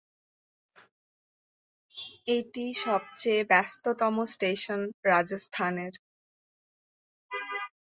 [2.27, 4.79] এটি সবচেয়ে ব্যস্ততম স্টেশন
[5.05, 5.93] রাজস্থানের।